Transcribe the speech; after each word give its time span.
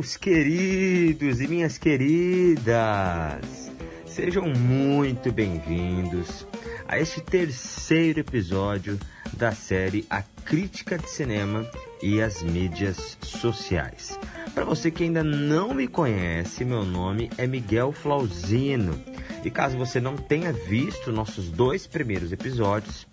meus 0.00 0.16
queridos 0.16 1.42
e 1.42 1.46
minhas 1.46 1.76
queridas. 1.76 3.70
Sejam 4.06 4.48
muito 4.48 5.30
bem-vindos 5.30 6.46
a 6.88 6.98
este 6.98 7.20
terceiro 7.20 8.20
episódio 8.20 8.98
da 9.34 9.52
série 9.52 10.06
A 10.08 10.22
Crítica 10.22 10.96
de 10.96 11.10
Cinema 11.10 11.70
e 12.02 12.22
as 12.22 12.42
Mídias 12.42 13.18
Sociais. 13.20 14.18
Para 14.54 14.64
você 14.64 14.90
que 14.90 15.04
ainda 15.04 15.22
não 15.22 15.74
me 15.74 15.86
conhece, 15.86 16.64
meu 16.64 16.82
nome 16.82 17.30
é 17.36 17.46
Miguel 17.46 17.92
Flauzino. 17.92 18.98
E 19.44 19.50
caso 19.50 19.76
você 19.76 20.00
não 20.00 20.16
tenha 20.16 20.50
visto 20.50 21.12
nossos 21.12 21.50
dois 21.50 21.86
primeiros 21.86 22.32
episódios, 22.32 23.06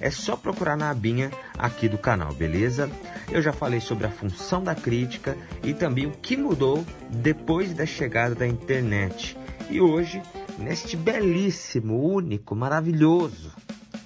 é 0.00 0.10
só 0.10 0.36
procurar 0.36 0.76
na 0.76 0.90
abinha 0.90 1.30
aqui 1.56 1.88
do 1.88 1.96
canal, 1.96 2.34
beleza? 2.34 2.90
Eu 3.30 3.40
já 3.40 3.52
falei 3.52 3.80
sobre 3.80 4.06
a 4.06 4.10
função 4.10 4.62
da 4.62 4.74
crítica 4.74 5.36
e 5.62 5.72
também 5.72 6.06
o 6.06 6.10
que 6.10 6.36
mudou 6.36 6.84
depois 7.08 7.72
da 7.72 7.86
chegada 7.86 8.34
da 8.34 8.46
internet. 8.46 9.36
E 9.70 9.80
hoje, 9.80 10.20
neste 10.58 10.96
belíssimo, 10.96 12.02
único, 12.02 12.54
maravilhoso 12.54 13.52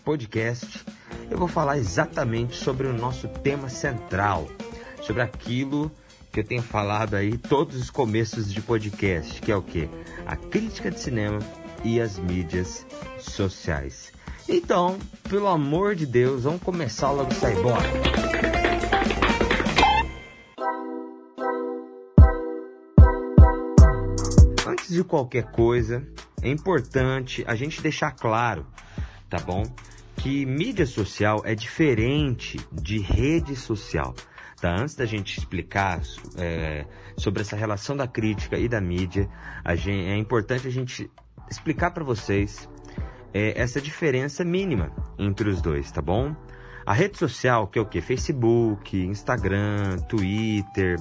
podcast, 0.04 0.84
eu 1.30 1.38
vou 1.38 1.48
falar 1.48 1.78
exatamente 1.78 2.56
sobre 2.56 2.86
o 2.86 2.92
nosso 2.92 3.26
tema 3.26 3.68
central, 3.68 4.46
sobre 5.02 5.22
aquilo 5.22 5.90
que 6.30 6.40
eu 6.40 6.44
tenho 6.44 6.62
falado 6.62 7.14
aí 7.14 7.38
todos 7.38 7.76
os 7.76 7.90
começos 7.90 8.52
de 8.52 8.60
podcast, 8.60 9.40
que 9.40 9.50
é 9.50 9.56
o 9.56 9.62
que? 9.62 9.88
A 10.26 10.36
crítica 10.36 10.90
de 10.90 11.00
cinema 11.00 11.38
e 11.82 12.00
as 12.00 12.18
mídias 12.18 12.86
sociais. 13.18 14.12
Então, 14.48 14.96
pelo 15.28 15.48
amor 15.48 15.96
de 15.96 16.06
Deus, 16.06 16.44
vamos 16.44 16.62
começar 16.62 17.10
logo 17.10 17.32
a 17.32 17.34
sair. 17.34 17.60
Bora! 17.60 17.82
Antes 24.68 24.88
de 24.88 25.02
qualquer 25.02 25.50
coisa, 25.50 26.06
é 26.40 26.48
importante 26.48 27.44
a 27.44 27.56
gente 27.56 27.82
deixar 27.82 28.12
claro, 28.12 28.64
tá 29.28 29.38
bom? 29.38 29.64
Que 30.16 30.46
mídia 30.46 30.86
social 30.86 31.42
é 31.44 31.56
diferente 31.56 32.60
de 32.70 33.00
rede 33.00 33.56
social. 33.56 34.14
Tá? 34.60 34.76
Antes 34.80 34.94
da 34.94 35.04
gente 35.04 35.36
explicar 35.38 36.00
é, 36.38 36.86
sobre 37.16 37.42
essa 37.42 37.56
relação 37.56 37.96
da 37.96 38.06
crítica 38.06 38.56
e 38.56 38.68
da 38.68 38.80
mídia, 38.80 39.28
gente, 39.74 40.08
é 40.08 40.16
importante 40.16 40.68
a 40.68 40.70
gente 40.70 41.10
explicar 41.50 41.90
para 41.90 42.04
vocês 42.04 42.68
é, 43.36 43.60
essa 43.60 43.82
diferença 43.82 44.42
mínima 44.42 44.90
entre 45.18 45.50
os 45.50 45.60
dois, 45.60 45.92
tá 45.92 46.00
bom? 46.00 46.34
A 46.86 46.94
rede 46.94 47.18
social, 47.18 47.66
que 47.66 47.78
é 47.78 47.82
o 47.82 47.84
que? 47.84 48.00
Facebook, 48.00 48.96
Instagram, 48.96 49.98
Twitter, 50.08 50.98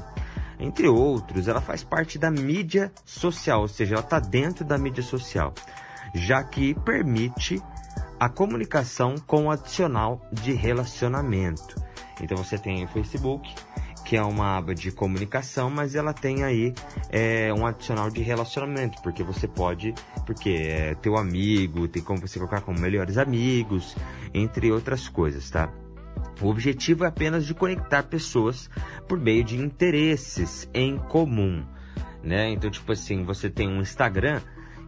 entre 0.59 0.89
outros, 0.89 1.47
ela 1.47 1.61
faz 1.61 1.81
parte 1.81 2.19
da 2.19 2.29
mídia 2.29 2.91
social, 3.05 3.61
ou 3.61 3.67
seja, 3.69 3.95
ela 3.95 4.03
está 4.03 4.19
dentro 4.19 4.65
da 4.65 4.77
mídia 4.77 5.01
social, 5.01 5.53
já 6.13 6.43
que 6.43 6.73
permite 6.81 7.61
a 8.19 8.27
comunicação 8.27 9.15
com 9.25 9.45
o 9.45 9.51
adicional 9.51 10.19
de 10.29 10.51
relacionamento. 10.51 11.75
Então 12.19 12.37
você 12.37 12.57
tem 12.57 12.83
o 12.83 12.87
Facebook, 12.89 13.53
que 14.05 14.15
é 14.15 14.21
uma 14.21 14.57
aba 14.57 14.75
de 14.75 14.91
comunicação, 14.91 15.69
mas 15.69 15.95
ela 15.95 16.13
tem 16.13 16.43
aí 16.43 16.73
é, 17.09 17.51
um 17.51 17.65
adicional 17.65 18.09
de 18.09 18.21
relacionamento, 18.21 19.01
porque 19.01 19.23
você 19.23 19.47
pode, 19.47 19.93
porque 20.25 20.49
é 20.51 20.95
teu 20.95 21.17
amigo, 21.17 21.87
tem 21.87 22.03
como 22.03 22.21
você 22.21 22.37
colocar 22.37 22.61
como 22.61 22.79
melhores 22.79 23.17
amigos, 23.17 23.95
entre 24.33 24.71
outras 24.71 25.09
coisas, 25.09 25.49
tá? 25.49 25.73
O 26.39 26.47
objetivo 26.47 27.03
é 27.03 27.07
apenas 27.07 27.45
de 27.45 27.53
conectar 27.55 28.03
pessoas 28.03 28.69
por 29.07 29.19
meio 29.19 29.43
de 29.43 29.57
interesses 29.57 30.69
em 30.73 30.97
comum, 30.97 31.65
né? 32.23 32.49
Então, 32.51 32.69
tipo 32.69 32.91
assim, 32.91 33.23
você 33.23 33.49
tem 33.49 33.67
um 33.67 33.81
Instagram, 33.81 34.39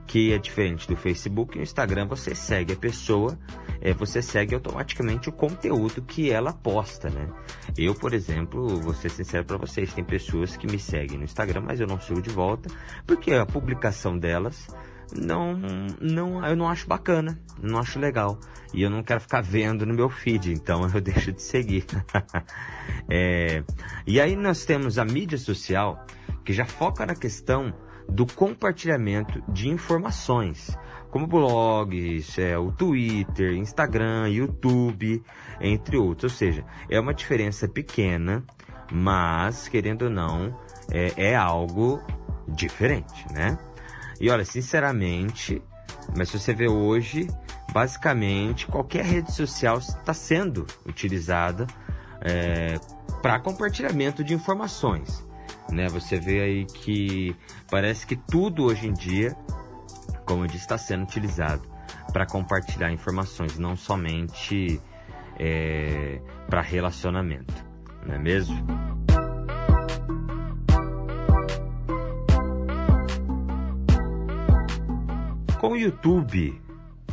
que 0.06 0.31
é 0.31 0.38
diferente 0.38 0.88
do 0.88 0.95
Facebook. 0.95 1.57
No 1.57 1.63
Instagram 1.63 2.07
você 2.07 2.33
segue 2.33 2.73
a 2.73 2.77
pessoa, 2.77 3.38
é, 3.81 3.93
você 3.93 4.21
segue 4.21 4.55
automaticamente 4.55 5.29
o 5.29 5.31
conteúdo 5.31 6.01
que 6.01 6.31
ela 6.31 6.53
posta, 6.53 7.09
né? 7.09 7.29
Eu, 7.77 7.93
por 7.95 8.13
exemplo, 8.13 8.67
vou 8.81 8.93
ser 8.93 9.09
sincero 9.09 9.45
para 9.45 9.57
vocês, 9.57 9.93
tem 9.93 10.03
pessoas 10.03 10.57
que 10.57 10.67
me 10.67 10.79
seguem 10.79 11.17
no 11.17 11.23
Instagram, 11.23 11.61
mas 11.61 11.79
eu 11.79 11.88
não 11.88 11.99
sigo 11.99 12.21
de 12.21 12.29
volta, 12.29 12.69
porque 13.05 13.33
a 13.33 13.45
publicação 13.45 14.17
delas 14.17 14.67
não, 15.15 15.53
não, 16.01 16.45
eu 16.45 16.55
não 16.55 16.67
acho 16.67 16.88
bacana, 16.88 17.39
não 17.61 17.79
acho 17.79 17.99
legal. 17.99 18.39
E 18.73 18.81
eu 18.81 18.89
não 18.89 19.03
quero 19.03 19.21
ficar 19.21 19.41
vendo 19.41 19.85
no 19.85 19.94
meu 19.94 20.09
feed, 20.09 20.51
então 20.51 20.81
eu 20.94 20.99
deixo 21.01 21.31
de 21.31 21.41
seguir. 21.41 21.85
é, 23.09 23.63
e 24.05 24.19
aí 24.19 24.35
nós 24.35 24.65
temos 24.65 24.97
a 24.97 25.05
mídia 25.05 25.38
social, 25.38 26.05
que 26.44 26.53
já 26.53 26.65
foca 26.65 27.05
na 27.05 27.15
questão 27.15 27.73
do 28.09 28.25
compartilhamento 28.25 29.41
de 29.51 29.69
informações, 29.69 30.77
como 31.17 31.25
blogs, 31.25 32.38
é, 32.38 32.55
o 32.59 32.72
Twitter, 32.72 33.55
Instagram, 33.55 34.29
YouTube, 34.29 35.23
entre 35.59 35.97
outros. 35.97 36.31
Ou 36.31 36.38
seja, 36.38 36.63
é 36.88 37.00
uma 37.00 37.11
diferença 37.11 37.67
pequena, 37.67 38.44
mas, 38.91 39.67
querendo 39.67 40.03
ou 40.03 40.11
não, 40.11 40.56
é, 40.91 41.31
é 41.31 41.35
algo 41.35 42.00
diferente, 42.47 43.25
né? 43.33 43.57
E 44.22 44.29
olha, 44.29 44.45
sinceramente, 44.45 45.59
mas 46.16 46.29
se 46.29 46.39
você 46.39 46.53
vê 46.53 46.67
hoje, 46.67 47.27
basicamente 47.73 48.67
qualquer 48.67 49.03
rede 49.03 49.33
social 49.33 49.79
está 49.79 50.13
sendo 50.13 50.67
utilizada 50.85 51.66
é, 52.22 52.79
para 53.23 53.39
compartilhamento 53.39 54.23
de 54.23 54.35
informações 54.35 55.27
né? 55.72 55.88
Você 55.89 56.19
vê 56.19 56.41
aí 56.41 56.66
que 56.66 57.35
parece 57.69 58.06
que 58.06 58.16
tudo 58.16 58.63
hoje 58.63 58.88
em 58.88 58.94
dia, 58.94 59.35
como 60.27 60.43
eu 60.43 60.47
disse, 60.47 60.65
está 60.65 60.77
sendo 60.77 61.03
utilizado 61.03 61.63
para 62.11 62.25
compartilhar 62.25 62.91
informações, 62.91 63.57
não 63.57 63.75
somente 63.75 64.79
é, 65.39 66.21
para 66.49 66.61
relacionamento, 66.61 67.53
não 68.05 68.15
é 68.15 68.19
mesmo? 68.19 68.57
Com 75.59 75.71
o 75.71 75.77
YouTube, 75.77 76.61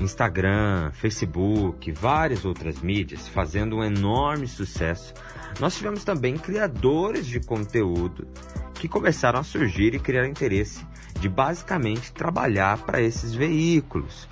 Instagram, 0.01 0.91
Facebook, 0.93 1.91
várias 1.93 2.45
outras 2.45 2.81
mídias 2.81 3.29
fazendo 3.29 3.77
um 3.77 3.85
enorme 3.85 4.47
sucesso, 4.49 5.15
nós 5.61 5.77
tivemos 5.77 6.05
também 6.05 6.37
criadores 6.37 7.27
de 7.27 7.41
conteúdo 7.41 8.27
que 8.75 8.89
começaram 8.89 9.39
a 9.39 9.45
surgir 9.45 9.95
e 9.95 10.01
criar 10.01 10.27
interesse 10.27 10.85
de 11.25 11.29
basicamente 11.31 12.13
trabalhar 12.13 12.77
para 12.85 13.01
esses 13.01 13.35
veículos. 13.35 14.29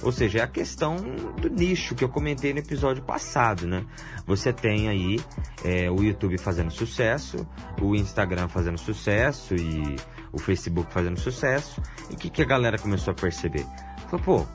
Ou 0.00 0.12
seja, 0.12 0.38
é 0.38 0.42
a 0.42 0.46
questão 0.46 0.94
do 1.40 1.50
nicho 1.50 1.92
que 1.96 2.04
eu 2.04 2.08
comentei 2.08 2.52
no 2.52 2.60
episódio 2.60 3.02
passado, 3.02 3.66
né? 3.66 3.84
Você 4.28 4.52
tem 4.52 4.88
aí 4.88 5.18
é, 5.64 5.90
o 5.90 6.04
YouTube 6.04 6.38
fazendo 6.38 6.70
sucesso, 6.70 7.44
o 7.82 7.96
Instagram 7.96 8.46
fazendo 8.46 8.78
sucesso 8.78 9.56
e 9.56 9.96
o 10.30 10.38
Facebook 10.38 10.92
fazendo 10.92 11.18
sucesso. 11.18 11.82
E 12.10 12.14
o 12.14 12.16
que, 12.16 12.30
que 12.30 12.42
a 12.42 12.46
galera 12.46 12.78
começou 12.78 13.10
a 13.10 13.14
perceber? 13.14 13.66
Falou, 14.08 14.24
pô, 14.24 14.46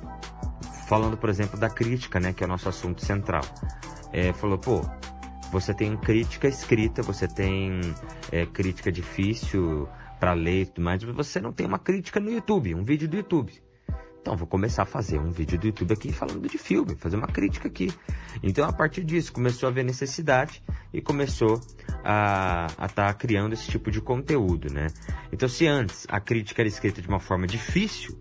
falando 0.88 1.18
por 1.18 1.30
exemplo 1.30 1.60
da 1.60 1.70
crítica, 1.70 2.22
né? 2.22 2.32
Que 2.32 2.42
é 2.42 2.48
o 2.48 2.50
nosso 2.50 2.70
assunto 2.70 3.06
central. 3.06 3.44
É, 4.14 4.32
falou, 4.32 4.58
pô, 4.58 4.80
você 5.52 5.74
tem 5.74 5.98
crítica 5.98 6.48
escrita, 6.48 7.02
você 7.02 7.28
tem 7.28 7.82
é, 8.32 8.46
crítica 8.46 8.90
difícil 8.90 9.90
para 10.22 10.34
ler, 10.34 10.72
mas 10.78 11.02
você 11.02 11.42
não 11.42 11.52
tem 11.52 11.66
uma 11.66 11.80
crítica 11.80 12.20
no 12.20 12.32
YouTube, 12.32 12.76
um 12.76 12.84
vídeo 12.84 13.10
do 13.10 13.18
YouTube. 13.18 13.52
Então, 14.22 14.38
vou 14.38 14.48
começar 14.48 14.84
a 14.84 14.86
fazer 14.86 15.18
um 15.18 15.32
vídeo 15.32 15.58
do 15.58 15.66
YouTube 15.66 15.94
aqui 15.94 16.14
falando 16.14 16.48
de 16.48 16.60
filme, 16.60 16.96
fazer 16.96 17.16
uma 17.16 17.26
crítica 17.26 17.68
aqui. 17.68 17.92
Então, 18.44 18.70
a 18.70 18.72
partir 18.72 19.04
disso, 19.04 19.34
começou 19.34 19.68
a 19.68 19.72
ver 19.72 19.84
necessidade 19.84 20.64
e 20.94 21.02
começou 21.02 21.60
a 22.06 22.68
estar 22.70 22.88
tá 22.90 23.14
criando 23.16 23.54
esse 23.54 23.68
tipo 23.68 23.90
de 23.90 24.00
conteúdo, 24.00 24.72
né? 24.72 24.90
Então, 25.34 25.50
se 25.50 25.66
antes 25.66 26.06
a 26.08 26.20
crítica 26.20 26.62
era 26.62 26.70
escrita 26.70 27.02
de 27.02 27.08
uma 27.08 27.20
forma 27.20 27.48
difícil, 27.48 28.16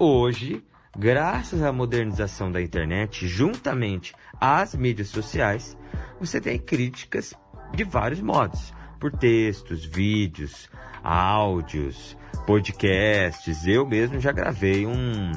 hoje, 0.00 0.64
graças 0.98 1.62
à 1.62 1.72
modernização 1.72 2.50
da 2.50 2.60
internet, 2.60 3.28
juntamente 3.28 4.16
às 4.40 4.74
mídias 4.74 5.10
sociais, 5.10 5.78
você 6.18 6.40
tem 6.40 6.58
críticas 6.58 7.34
de 7.72 7.84
vários 7.84 8.20
modos, 8.20 8.72
por 8.98 9.12
textos, 9.12 9.84
vídeos, 9.84 10.68
áudios, 11.02 12.16
podcasts. 12.46 13.66
Eu 13.66 13.86
mesmo 13.86 14.20
já 14.20 14.32
gravei 14.32 14.86
um 14.86 15.32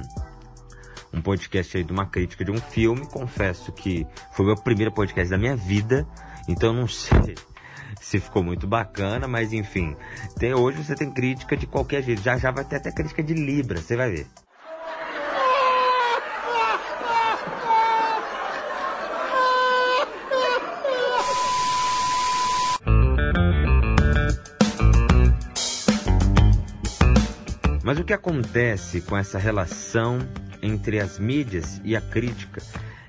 um 1.11 1.21
podcast 1.21 1.75
aí 1.75 1.83
de 1.83 1.91
uma 1.91 2.05
crítica 2.05 2.45
de 2.45 2.51
um 2.51 2.57
filme, 2.59 3.05
confesso 3.07 3.71
que 3.71 4.05
foi 4.31 4.45
o 4.45 4.49
meu 4.49 4.57
primeiro 4.57 4.91
podcast 4.91 5.29
da 5.29 5.37
minha 5.37 5.55
vida, 5.55 6.07
então 6.47 6.71
não 6.71 6.85
sei 6.87 7.35
se 7.99 8.19
ficou 8.19 8.43
muito 8.43 8.67
bacana, 8.67 9.27
mas 9.27 9.51
enfim, 9.51 9.95
tem, 10.37 10.53
hoje 10.53 10.83
você 10.83 10.95
tem 10.95 11.11
crítica 11.11 11.57
de 11.57 11.65
qualquer 11.65 12.03
jeito, 12.03 12.21
já 12.21 12.37
já 12.37 12.51
vai 12.51 12.63
ter 12.63 12.77
até 12.77 12.91
crítica 12.91 13.23
de 13.23 13.33
Libra, 13.33 13.81
você 13.81 13.95
vai 13.95 14.11
ver. 14.11 14.27
Mas 27.89 27.97
o 27.97 28.03
que 28.03 28.13
acontece 28.13 29.01
com 29.01 29.17
essa 29.17 29.39
relação 29.39 30.19
entre 30.61 30.99
as 30.99 31.17
mídias 31.17 31.81
e 31.83 31.95
a 31.95 32.01
crítica 32.01 32.61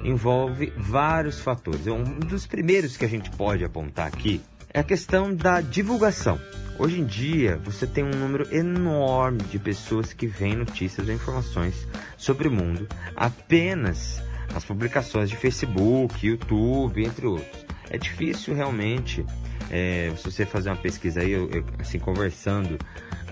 envolve 0.02 0.72
vários 0.74 1.38
fatores. 1.38 1.86
Um 1.86 2.02
dos 2.02 2.46
primeiros 2.46 2.96
que 2.96 3.04
a 3.04 3.08
gente 3.08 3.30
pode 3.32 3.62
apontar 3.62 4.06
aqui 4.06 4.40
é 4.72 4.80
a 4.80 4.82
questão 4.82 5.34
da 5.34 5.60
divulgação. 5.60 6.40
Hoje 6.78 6.98
em 6.98 7.04
dia, 7.04 7.58
você 7.62 7.86
tem 7.86 8.02
um 8.02 8.08
número 8.08 8.48
enorme 8.56 9.42
de 9.42 9.58
pessoas 9.58 10.14
que 10.14 10.26
veem 10.26 10.56
notícias 10.56 11.06
ou 11.06 11.12
informações 11.12 11.86
sobre 12.16 12.48
o 12.48 12.50
mundo 12.50 12.88
apenas 13.14 14.22
nas 14.50 14.64
publicações 14.64 15.28
de 15.28 15.36
Facebook, 15.36 16.26
YouTube, 16.26 17.04
entre 17.04 17.26
outros. 17.26 17.66
É 17.90 17.98
difícil 17.98 18.54
realmente, 18.54 19.26
é, 19.70 20.10
se 20.16 20.24
você 20.24 20.46
fazer 20.46 20.70
uma 20.70 20.76
pesquisa 20.76 21.20
aí, 21.20 21.32
eu, 21.32 21.50
eu, 21.50 21.66
assim, 21.78 21.98
conversando 21.98 22.78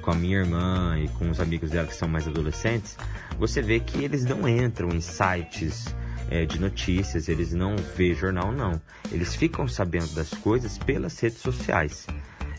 com 0.08 0.12
a 0.12 0.14
minha 0.14 0.38
irmã 0.38 0.98
e 0.98 1.06
com 1.18 1.28
os 1.28 1.38
amigos 1.38 1.68
dela 1.68 1.86
que 1.86 1.94
são 1.94 2.08
mais 2.08 2.26
adolescentes, 2.26 2.96
você 3.38 3.60
vê 3.60 3.78
que 3.78 4.02
eles 4.02 4.24
não 4.24 4.48
entram 4.48 4.88
em 4.88 5.02
sites 5.02 5.94
é, 6.30 6.46
de 6.46 6.58
notícias, 6.58 7.28
eles 7.28 7.52
não 7.52 7.76
vê 7.94 8.14
jornal, 8.14 8.50
não. 8.50 8.80
Eles 9.12 9.34
ficam 9.34 9.68
sabendo 9.68 10.14
das 10.14 10.30
coisas 10.30 10.78
pelas 10.78 11.20
redes 11.20 11.40
sociais. 11.40 12.06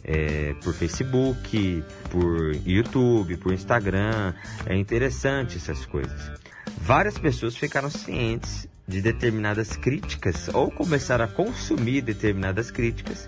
É, 0.04 0.54
por 0.63 0.75
Facebook, 0.75 1.84
por 2.12 2.56
YouTube, 2.63 3.36
por 3.38 3.51
Instagram. 3.51 4.36
É 4.68 4.75
interessante 4.75 5.57
essas 5.57 5.88
coisas. 5.88 6.31
Várias 6.78 7.18
pessoas 7.18 7.57
ficaram 7.57 7.90
cientes 7.90 8.68
de 8.88 9.01
determinadas 9.01 9.75
críticas 9.75 10.50
ou 10.54 10.69
começaram 10.69 11.25
a 11.25 11.28
consumir 11.28 12.01
determinadas 12.01 12.69
críticas 12.69 13.28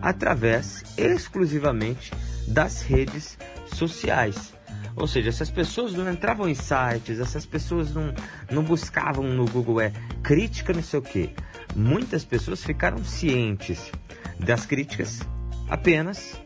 através 0.00 0.84
exclusivamente 0.96 2.12
das 2.46 2.82
redes 2.82 3.36
sociais. 3.76 4.54
Ou 4.96 5.06
seja, 5.06 5.28
essas 5.28 5.50
pessoas 5.50 5.94
não 5.94 6.10
entravam 6.10 6.48
em 6.48 6.54
sites, 6.54 7.20
essas 7.20 7.46
pessoas 7.46 7.94
não, 7.94 8.12
não 8.50 8.64
buscavam 8.64 9.24
no 9.24 9.44
Google 9.46 9.80
é 9.80 9.92
crítica 10.22 10.72
não 10.72 10.82
sei 10.82 10.98
o 10.98 11.02
que. 11.02 11.30
Muitas 11.76 12.24
pessoas 12.24 12.64
ficaram 12.64 13.04
cientes 13.04 13.92
das 14.40 14.66
críticas 14.66 15.20
apenas 15.68 16.40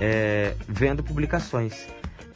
é, 0.00 0.54
vendo 0.68 1.02
publicações 1.02 1.86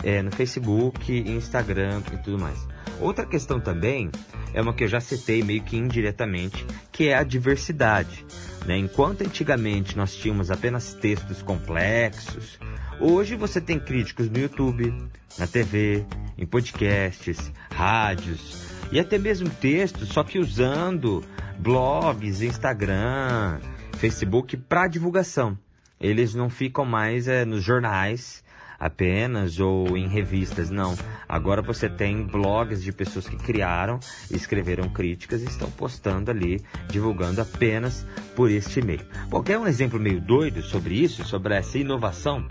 é, 0.02 0.20
no 0.22 0.32
Facebook, 0.32 1.12
Instagram 1.12 2.02
e 2.12 2.16
tudo 2.18 2.38
mais. 2.38 2.66
Outra 3.00 3.24
questão 3.24 3.60
também 3.60 4.10
é 4.52 4.60
uma 4.60 4.74
que 4.74 4.84
eu 4.84 4.88
já 4.88 5.00
citei 5.00 5.42
meio 5.42 5.62
que 5.62 5.76
indiretamente, 5.76 6.66
que 6.90 7.08
é 7.08 7.16
a 7.16 7.22
diversidade. 7.22 8.24
Né? 8.66 8.76
Enquanto 8.78 9.22
antigamente 9.22 9.96
nós 9.96 10.14
tínhamos 10.14 10.50
apenas 10.50 10.94
textos 10.94 11.42
complexos, 11.42 12.58
Hoje 13.04 13.34
você 13.34 13.60
tem 13.60 13.80
críticos 13.80 14.30
no 14.30 14.38
YouTube, 14.38 14.94
na 15.36 15.44
TV, 15.44 16.06
em 16.38 16.46
podcasts, 16.46 17.50
rádios 17.68 18.64
e 18.92 19.00
até 19.00 19.18
mesmo 19.18 19.50
textos, 19.50 20.10
só 20.10 20.22
que 20.22 20.38
usando 20.38 21.24
blogs, 21.58 22.42
Instagram, 22.42 23.58
Facebook 23.98 24.56
para 24.56 24.86
divulgação. 24.86 25.58
Eles 26.00 26.32
não 26.32 26.48
ficam 26.48 26.84
mais 26.84 27.26
é, 27.26 27.44
nos 27.44 27.64
jornais 27.64 28.44
apenas 28.78 29.58
ou 29.58 29.96
em 29.96 30.06
revistas, 30.06 30.70
não. 30.70 30.96
Agora 31.28 31.60
você 31.60 31.88
tem 31.88 32.22
blogs 32.22 32.84
de 32.84 32.92
pessoas 32.92 33.28
que 33.28 33.36
criaram, 33.36 33.98
escreveram 34.30 34.88
críticas 34.88 35.42
e 35.42 35.46
estão 35.46 35.68
postando 35.72 36.30
ali, 36.30 36.62
divulgando 36.88 37.40
apenas 37.40 38.06
por 38.36 38.48
este 38.48 38.80
meio. 38.80 39.04
Bom, 39.28 39.42
quer 39.42 39.58
um 39.58 39.66
exemplo 39.66 39.98
meio 39.98 40.20
doido 40.20 40.62
sobre 40.62 40.94
isso, 40.94 41.24
sobre 41.24 41.56
essa 41.56 41.78
inovação? 41.78 42.48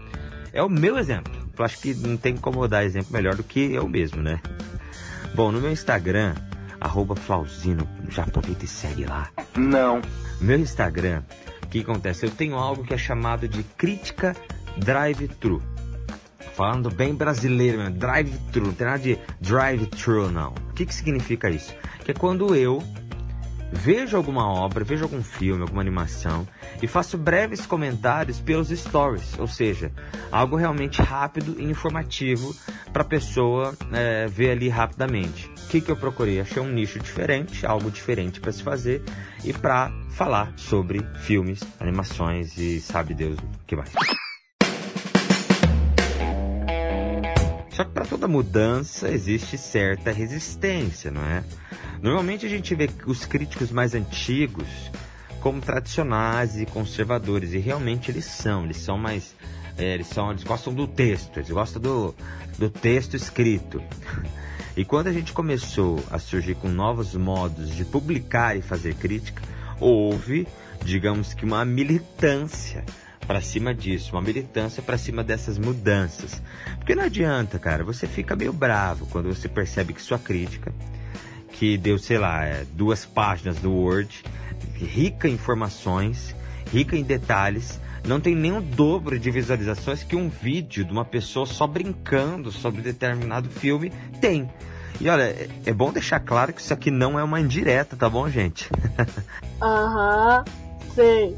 É 0.53 0.61
o 0.61 0.69
meu 0.69 0.97
exemplo. 0.97 1.33
Eu 1.57 1.65
acho 1.65 1.79
que 1.79 1.93
não 1.93 2.17
tem 2.17 2.35
como 2.35 2.67
dar 2.67 2.83
exemplo 2.83 3.13
melhor 3.13 3.35
do 3.35 3.43
que 3.43 3.73
eu 3.73 3.87
mesmo, 3.87 4.21
né? 4.21 4.41
Bom, 5.33 5.51
no 5.51 5.61
meu 5.61 5.71
Instagram, 5.71 6.35
arroba 6.79 7.15
Flauzino, 7.15 7.87
já 8.09 8.23
aproveita 8.23 8.65
e 8.65 8.67
segue 8.67 9.05
lá. 9.05 9.29
Não. 9.55 10.01
Meu 10.41 10.59
Instagram, 10.59 11.23
o 11.63 11.67
que 11.67 11.79
acontece? 11.79 12.25
Eu 12.25 12.31
tenho 12.31 12.55
algo 12.55 12.83
que 12.83 12.93
é 12.93 12.97
chamado 12.97 13.47
de 13.47 13.63
crítica 13.63 14.35
drive-thru. 14.77 15.61
Falando 16.53 16.89
bem 16.89 17.15
brasileiro, 17.15 17.77
mesmo, 17.77 17.95
drive-thru, 17.95 18.65
não 18.67 18.73
tem 18.73 18.87
nada 18.87 18.99
de 18.99 19.17
drive-thru, 19.39 20.31
não. 20.31 20.53
O 20.69 20.73
que, 20.73 20.85
que 20.85 20.93
significa 20.93 21.49
isso? 21.49 21.73
Que 22.03 22.11
é 22.11 22.13
quando 22.13 22.53
eu 22.55 22.83
vejo 23.71 24.17
alguma 24.17 24.47
obra, 24.47 24.83
vejo 24.83 25.03
algum 25.03 25.23
filme, 25.23 25.61
alguma 25.61 25.81
animação 25.81 26.47
e 26.81 26.87
faço 26.87 27.17
breves 27.17 27.65
comentários 27.65 28.39
pelos 28.39 28.69
stories, 28.69 29.37
ou 29.39 29.47
seja, 29.47 29.91
algo 30.31 30.55
realmente 30.55 31.01
rápido 31.01 31.55
e 31.59 31.63
informativo 31.63 32.55
para 32.91 33.03
a 33.03 33.05
pessoa 33.05 33.73
é, 33.91 34.27
ver 34.27 34.51
ali 34.51 34.69
rapidamente. 34.69 35.49
O 35.65 35.67
que, 35.69 35.81
que 35.81 35.89
eu 35.89 35.95
procurei? 35.95 36.41
Achei 36.41 36.61
um 36.61 36.71
nicho 36.71 36.99
diferente, 36.99 37.65
algo 37.65 37.89
diferente 37.89 38.41
para 38.41 38.51
se 38.51 38.61
fazer 38.61 39.01
e 39.43 39.53
para 39.53 39.91
falar 40.09 40.51
sobre 40.57 41.05
filmes, 41.21 41.61
animações 41.79 42.57
e 42.57 42.81
sabe 42.81 43.13
Deus 43.13 43.37
o 43.39 43.65
que 43.65 43.75
mais. 43.75 43.91
Toda 48.11 48.27
mudança 48.27 49.09
existe 49.09 49.57
certa 49.57 50.11
resistência, 50.11 51.09
não 51.09 51.23
é? 51.23 51.45
Normalmente 52.01 52.45
a 52.45 52.49
gente 52.49 52.75
vê 52.75 52.89
os 53.07 53.23
críticos 53.23 53.71
mais 53.71 53.95
antigos 53.95 54.67
como 55.39 55.61
tradicionais 55.61 56.59
e 56.59 56.65
conservadores, 56.65 57.53
e 57.53 57.57
realmente 57.57 58.11
eles 58.11 58.25
são, 58.25 58.65
eles 58.65 58.75
são 58.75 58.97
mais. 58.97 59.33
É, 59.77 59.93
eles, 59.93 60.07
são, 60.07 60.29
eles 60.29 60.43
gostam 60.43 60.73
do 60.73 60.85
texto, 60.87 61.37
eles 61.37 61.49
gostam 61.49 61.81
do, 61.81 62.13
do 62.59 62.69
texto 62.69 63.15
escrito. 63.15 63.81
E 64.73 64.85
quando 64.85 65.07
a 65.07 65.11
gente 65.11 65.33
começou 65.33 66.01
a 66.09 66.17
surgir 66.17 66.55
com 66.55 66.69
novos 66.69 67.13
modos 67.13 67.75
de 67.75 67.83
publicar 67.83 68.55
e 68.57 68.61
fazer 68.61 68.95
crítica, 68.95 69.43
houve, 69.81 70.47
digamos 70.81 71.33
que, 71.33 71.43
uma 71.43 71.65
militância 71.65 72.85
para 73.31 73.39
cima 73.39 73.73
disso, 73.73 74.11
uma 74.11 74.21
militância 74.21 74.83
para 74.83 74.97
cima 74.97 75.23
dessas 75.23 75.57
mudanças. 75.57 76.41
Porque 76.75 76.93
não 76.93 77.05
adianta, 77.05 77.57
cara, 77.57 77.81
você 77.81 78.05
fica 78.05 78.35
meio 78.35 78.51
bravo 78.51 79.05
quando 79.05 79.33
você 79.33 79.47
percebe 79.47 79.93
que 79.93 80.01
sua 80.01 80.19
crítica 80.19 80.73
que 81.53 81.77
deu, 81.77 81.97
sei 81.97 82.17
lá, 82.17 82.43
é, 82.43 82.65
duas 82.73 83.05
páginas 83.05 83.55
do 83.59 83.71
Word, 83.71 84.21
rica 84.75 85.29
em 85.29 85.35
informações, 85.35 86.35
rica 86.73 86.97
em 86.97 87.03
detalhes, 87.03 87.79
não 88.05 88.19
tem 88.19 88.35
nem 88.35 88.51
o 88.51 88.59
dobro 88.59 89.17
de 89.17 89.31
visualizações 89.31 90.03
que 90.03 90.17
um 90.17 90.27
vídeo 90.27 90.83
de 90.83 90.91
uma 90.91 91.05
pessoa 91.05 91.45
só 91.45 91.65
brincando 91.65 92.51
sobre 92.51 92.81
determinado 92.81 93.49
filme 93.49 93.93
tem. 94.19 94.49
E 94.99 95.07
olha, 95.07 95.23
é, 95.23 95.47
é 95.67 95.73
bom 95.73 95.93
deixar 95.93 96.19
claro 96.19 96.51
que 96.51 96.59
isso 96.59 96.73
aqui 96.73 96.91
não 96.91 97.17
é 97.17 97.23
uma 97.23 97.39
indireta, 97.39 97.95
tá 97.95 98.09
bom, 98.09 98.29
gente? 98.29 98.69
Aham, 99.63 100.43
sei. 100.93 101.33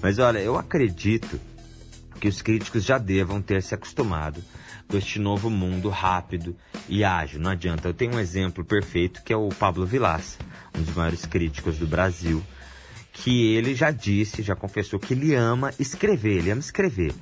Mas 0.00 0.18
olha, 0.18 0.38
eu 0.38 0.56
acredito 0.56 1.40
que 2.20 2.28
os 2.28 2.40
críticos 2.40 2.84
já 2.84 2.98
devam 2.98 3.42
ter 3.42 3.62
se 3.62 3.74
acostumado 3.74 4.42
com 4.86 4.96
este 4.96 5.18
novo 5.18 5.50
mundo 5.50 5.88
rápido 5.88 6.56
e 6.88 7.02
ágil. 7.02 7.40
Não 7.40 7.50
adianta. 7.50 7.88
Eu 7.88 7.94
tenho 7.94 8.14
um 8.14 8.20
exemplo 8.20 8.64
perfeito 8.64 9.22
que 9.24 9.32
é 9.32 9.36
o 9.36 9.48
Pablo 9.48 9.84
Vilas, 9.84 10.38
um 10.76 10.82
dos 10.82 10.94
maiores 10.94 11.26
críticos 11.26 11.78
do 11.78 11.86
Brasil, 11.86 12.42
que 13.12 13.54
ele 13.54 13.74
já 13.74 13.90
disse, 13.90 14.42
já 14.42 14.54
confessou 14.54 15.00
que 15.00 15.14
ele 15.14 15.34
ama 15.34 15.72
escrever, 15.78 16.38
ele 16.38 16.50
ama 16.50 16.60
escrever. 16.60 17.12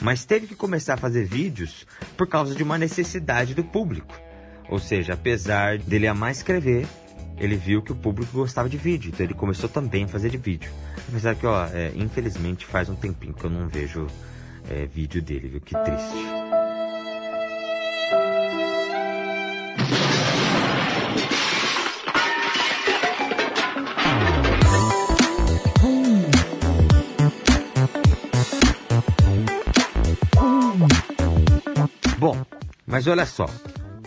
Mas 0.00 0.24
teve 0.24 0.46
que 0.46 0.54
começar 0.54 0.94
a 0.94 0.98
fazer 0.98 1.24
vídeos 1.24 1.86
por 2.16 2.28
causa 2.28 2.54
de 2.54 2.62
uma 2.62 2.78
necessidade 2.78 3.54
do 3.54 3.64
público. 3.64 4.14
Ou 4.68 4.78
seja, 4.78 5.14
apesar 5.14 5.78
dele 5.78 6.06
amar 6.06 6.30
escrever, 6.30 6.86
ele 7.40 7.56
viu 7.56 7.80
que 7.80 7.92
o 7.92 7.94
público 7.94 8.32
gostava 8.32 8.68
de 8.68 8.76
vídeo, 8.76 9.10
então 9.10 9.24
ele 9.24 9.34
começou 9.34 9.68
também 9.68 10.04
a 10.04 10.08
fazer 10.08 10.30
de 10.30 10.36
vídeo. 10.36 10.70
Apesar 11.08 11.34
que, 11.34 11.46
ó, 11.46 11.66
é, 11.66 11.92
infelizmente 11.94 12.66
faz 12.66 12.88
um 12.88 12.94
tempinho 12.94 13.32
que 13.32 13.44
eu 13.44 13.50
não 13.50 13.68
vejo 13.68 14.06
é, 14.68 14.86
vídeo 14.86 15.22
dele, 15.22 15.48
viu? 15.48 15.60
Que 15.60 15.74
triste. 15.74 16.48
Bom, 32.18 32.44
mas 32.84 33.06
olha 33.06 33.24
só, 33.24 33.46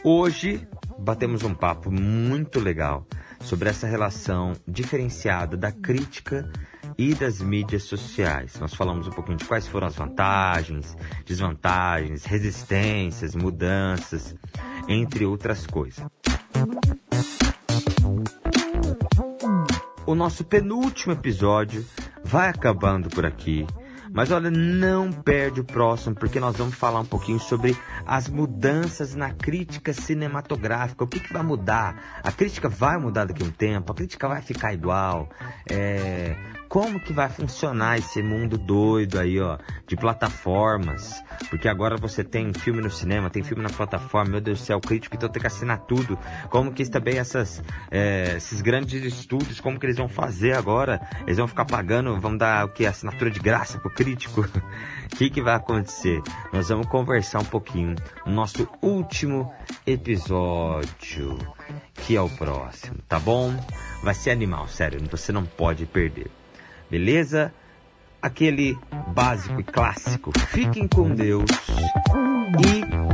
hoje 0.03 0.67
batemos 0.99 1.43
um 1.43 1.53
papo 1.53 1.89
muito 1.89 2.59
legal 2.59 3.07
sobre 3.43 3.69
essa 3.69 3.87
relação 3.87 4.53
diferenciada 4.67 5.57
da 5.57 5.71
crítica 5.71 6.49
e 6.97 7.13
das 7.13 7.41
mídias 7.41 7.83
sociais. 7.83 8.59
Nós 8.59 8.73
falamos 8.73 9.07
um 9.07 9.11
pouquinho 9.11 9.37
de 9.37 9.45
quais 9.45 9.67
foram 9.67 9.87
as 9.87 9.95
vantagens, 9.95 10.95
desvantagens, 11.25 12.25
resistências, 12.25 13.35
mudanças, 13.35 14.35
entre 14.87 15.25
outras 15.25 15.65
coisas. 15.65 16.05
O 20.05 20.15
nosso 20.15 20.43
penúltimo 20.43 21.13
episódio 21.13 21.85
vai 22.23 22.49
acabando 22.49 23.09
por 23.09 23.25
aqui. 23.25 23.65
Mas 24.13 24.29
olha, 24.29 24.51
não 24.51 25.11
perde 25.11 25.61
o 25.61 25.63
próximo, 25.63 26.15
porque 26.15 26.39
nós 26.39 26.57
vamos 26.57 26.75
falar 26.75 26.99
um 26.99 27.05
pouquinho 27.05 27.39
sobre 27.39 27.77
as 28.05 28.27
mudanças 28.27 29.15
na 29.15 29.31
crítica 29.31 29.93
cinematográfica. 29.93 31.03
O 31.03 31.07
que, 31.07 31.19
que 31.19 31.31
vai 31.31 31.43
mudar? 31.43 32.21
A 32.21 32.31
crítica 32.31 32.67
vai 32.67 32.97
mudar 32.97 33.25
daqui 33.25 33.41
a 33.41 33.45
um 33.45 33.51
tempo? 33.51 33.91
A 33.91 33.95
crítica 33.95 34.27
vai 34.27 34.41
ficar 34.41 34.73
igual? 34.73 35.29
É, 35.69 36.35
como 36.71 37.01
que 37.01 37.11
vai 37.11 37.27
funcionar 37.27 37.97
esse 37.97 38.23
mundo 38.23 38.57
doido 38.57 39.19
aí, 39.19 39.37
ó, 39.41 39.57
de 39.85 39.97
plataformas? 39.97 41.21
Porque 41.49 41.67
agora 41.67 41.97
você 41.97 42.23
tem 42.23 42.53
filme 42.53 42.81
no 42.81 42.89
cinema, 42.89 43.29
tem 43.29 43.43
filme 43.43 43.61
na 43.61 43.69
plataforma, 43.69 44.31
meu 44.31 44.39
Deus 44.39 44.61
do 44.61 44.65
céu, 44.65 44.79
crítico, 44.79 45.13
então 45.17 45.27
tem 45.27 45.41
que 45.41 45.47
assinar 45.47 45.79
tudo. 45.79 46.17
Como 46.49 46.71
que 46.71 46.89
também 46.89 47.17
essas, 47.17 47.61
é, 47.91 48.35
esses 48.37 48.61
grandes 48.61 49.03
estúdios, 49.03 49.59
como 49.59 49.77
que 49.77 49.85
eles 49.85 49.97
vão 49.97 50.07
fazer 50.07 50.55
agora? 50.55 51.05
Eles 51.27 51.35
vão 51.35 51.45
ficar 51.45 51.65
pagando, 51.65 52.17
vão 52.21 52.37
dar 52.37 52.63
o 52.63 52.69
que? 52.69 52.85
Assinatura 52.85 53.29
de 53.29 53.41
graça 53.41 53.77
pro 53.77 53.93
crítico? 53.93 54.39
O 54.39 54.47
que, 55.17 55.29
que 55.29 55.41
vai 55.41 55.55
acontecer? 55.55 56.21
Nós 56.53 56.69
vamos 56.69 56.87
conversar 56.87 57.39
um 57.39 57.45
pouquinho 57.45 57.95
no 58.25 58.31
nosso 58.31 58.65
último 58.81 59.53
episódio, 59.85 61.37
que 61.95 62.15
é 62.15 62.21
o 62.21 62.29
próximo, 62.29 62.95
tá 63.09 63.19
bom? 63.19 63.53
Vai 64.01 64.13
ser 64.13 64.31
animal, 64.31 64.69
sério, 64.69 65.01
você 65.11 65.33
não 65.33 65.45
pode 65.45 65.85
perder. 65.85 66.31
Beleza? 66.91 67.53
Aquele 68.21 68.77
básico 69.15 69.61
e 69.61 69.63
clássico. 69.63 70.31
Fiquem 70.49 70.89
com 70.89 71.15
Deus 71.15 71.49
e 72.59 73.10